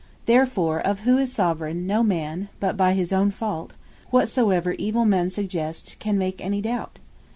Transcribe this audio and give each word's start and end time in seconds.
Therefore 0.25 0.79
of 0.79 1.01
who 1.01 1.19
is 1.19 1.31
Soveraign, 1.31 1.85
no 1.85 2.01
man, 2.01 2.49
but 2.59 2.75
by 2.75 2.93
his 2.93 3.13
own 3.13 3.29
fault, 3.29 3.73
(whatsoever 4.09 4.73
evill 4.79 5.05
men 5.05 5.29
suggest,) 5.29 5.95
can 5.99 6.17
make 6.17 6.41
any 6.43 6.59
doubt. 6.59 6.97